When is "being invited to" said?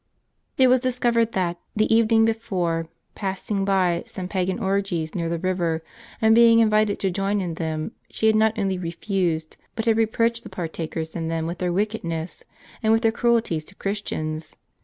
6.33-7.11